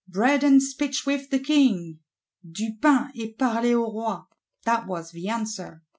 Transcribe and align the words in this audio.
'Bread 0.07 0.43
and 0.43 0.63
speech 0.63 1.05
with 1.05 1.29
the 1.29 1.37
King 1.37 1.99
(Du 2.43 2.73
pain, 2.81 3.11
et 3.15 3.37
parler 3.37 3.75
au 3.75 3.91
Roi),' 3.93 4.23
that 4.65 4.87
was 4.87 5.11
the 5.11 5.29
answer. 5.29 5.83